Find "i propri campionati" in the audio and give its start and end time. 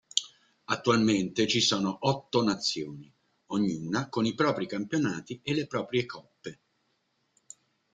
4.25-5.39